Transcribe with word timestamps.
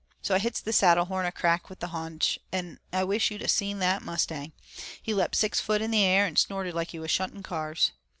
So 0.23 0.33
I 0.33 0.39
hits 0.39 0.59
the 0.61 0.73
saddle 0.73 1.05
horn 1.05 1.27
a 1.27 1.31
crack 1.31 1.69
with 1.69 1.79
the 1.79 1.89
hondu, 1.89 2.39
and 2.51 2.79
I 2.91 3.03
wish't 3.03 3.29
you'd 3.29 3.43
a 3.43 3.47
seen 3.47 3.77
that 3.85 4.01
mustang. 4.01 4.51
He 4.99 5.13
lept 5.13 5.35
six 5.35 5.59
foot 5.59 5.79
in 5.79 5.91
the 5.91 6.03
air 6.03 6.25
an' 6.25 6.37
snorted 6.37 6.73
like 6.73 6.89
he 6.89 6.97
was 6.97 7.11
shunting 7.11 7.43
cars. 7.43 7.91